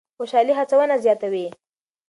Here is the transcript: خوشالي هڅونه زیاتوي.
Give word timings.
خوشالي 0.17 0.53
هڅونه 0.59 0.95
زیاتوي. 1.03 1.47